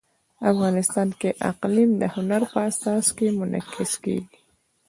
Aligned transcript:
افغانستان 0.51 1.09
کې 1.19 1.29
اقلیم 1.51 1.91
د 2.01 2.03
هنر 2.15 2.41
په 2.51 2.59
اثار 2.69 3.01
کې 3.17 3.27
منعکس 3.39 3.91
کېږي. 4.03 4.35